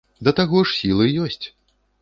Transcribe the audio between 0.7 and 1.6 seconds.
ж сілы ёсць.